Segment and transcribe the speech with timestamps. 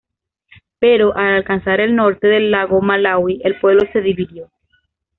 [0.79, 4.49] Pero al alcanzar el norte del lago Malaui, el pueblo se dividió.